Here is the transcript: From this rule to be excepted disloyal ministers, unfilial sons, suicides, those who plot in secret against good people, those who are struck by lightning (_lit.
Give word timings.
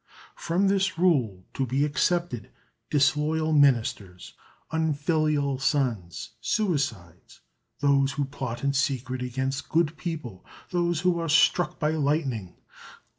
From 0.35 0.67
this 0.67 0.97
rule 0.97 1.45
to 1.53 1.63
be 1.67 1.85
excepted 1.85 2.49
disloyal 2.89 3.53
ministers, 3.53 4.33
unfilial 4.71 5.59
sons, 5.59 6.31
suicides, 6.41 7.41
those 7.81 8.13
who 8.13 8.25
plot 8.25 8.63
in 8.63 8.73
secret 8.73 9.21
against 9.21 9.69
good 9.69 9.95
people, 9.97 10.43
those 10.71 11.01
who 11.01 11.19
are 11.19 11.29
struck 11.29 11.77
by 11.77 11.91
lightning 11.91 12.55
(_lit. 12.57 13.09